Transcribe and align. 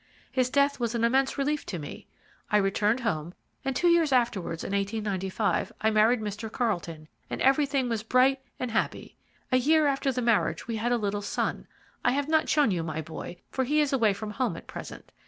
His 0.31 0.49
death 0.49 0.79
was 0.79 0.95
an 0.95 1.03
immense 1.03 1.37
relief 1.37 1.63
to 1.67 1.77
me. 1.77 2.07
I 2.51 2.57
returned 2.57 3.01
home, 3.01 3.35
and 3.63 3.75
two 3.75 3.87
years 3.87 4.11
afterwards, 4.11 4.63
in 4.63 4.71
1895, 4.73 5.71
I 5.79 5.91
married 5.91 6.21
Mr. 6.21 6.51
Carlton, 6.51 7.07
and 7.29 7.39
everything 7.43 7.87
was 7.87 8.01
bright 8.01 8.41
and 8.59 8.71
happy. 8.71 9.15
A 9.51 9.57
year 9.57 9.85
after 9.85 10.11
the 10.11 10.23
marriage 10.23 10.67
we 10.67 10.77
had 10.77 10.91
a 10.91 10.97
little 10.97 11.21
son. 11.21 11.67
I 12.03 12.13
have 12.13 12.27
not 12.27 12.49
shown 12.49 12.71
you 12.71 12.81
my 12.81 13.01
boy, 13.03 13.37
for 13.51 13.63
he 13.63 13.79
is 13.79 13.93
away 13.93 14.11
from 14.13 14.31
home 14.31 14.57
at 14.57 14.65
present. 14.65 15.11